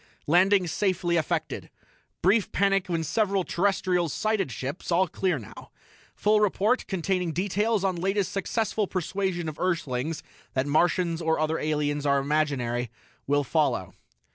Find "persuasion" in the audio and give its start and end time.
8.87-9.47